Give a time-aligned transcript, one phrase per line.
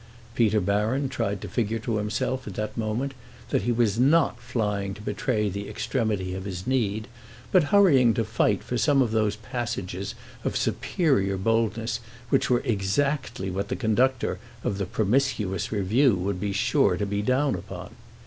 [0.33, 3.13] Peter Baron tried to figure to himself at that moment
[3.51, 7.07] that he was not flying to betray the extremity of his need,
[7.51, 13.51] but hurrying to fight for some of those passages of superior boldness which were exactly
[13.51, 17.91] what the conductor of the "Promiscuous Review" would be sure to be down upon.